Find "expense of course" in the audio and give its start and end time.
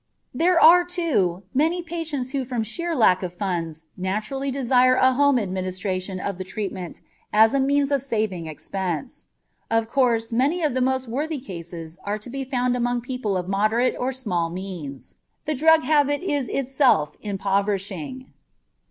8.47-10.31